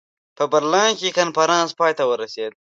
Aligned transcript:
په 0.37 0.43
برلین 0.51 0.91
کې 0.99 1.15
کنفرانس 1.17 1.69
پای 1.79 1.91
ته 1.97 2.03
ورسېد. 2.09 2.51